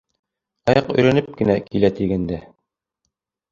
—Аяҡ 0.73 0.89
өйрәнеп 0.95 1.29
кенә 1.43 1.59
килә 1.69 1.93
тигәндә... 2.01 2.43